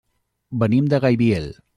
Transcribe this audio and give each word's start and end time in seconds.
Venim 0.63 0.87
de 0.93 1.01
Gaibiel. 1.05 1.51